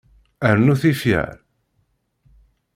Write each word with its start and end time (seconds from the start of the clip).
Rnu 0.55 0.73
tifyar. 0.81 1.37